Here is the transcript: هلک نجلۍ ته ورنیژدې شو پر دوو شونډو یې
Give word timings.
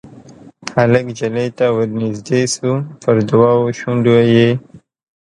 هلک 0.75 1.03
نجلۍ 1.09 1.47
ته 1.57 1.65
ورنیژدې 1.75 2.41
شو 2.53 2.71
پر 3.01 3.15
دوو 3.27 3.53
شونډو 3.79 4.15
یې 4.35 4.49